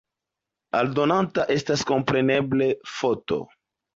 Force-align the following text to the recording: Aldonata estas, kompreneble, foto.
Aldonata 0.79 1.43
estas, 1.57 1.83
kompreneble, 1.91 2.71
foto. 2.97 3.41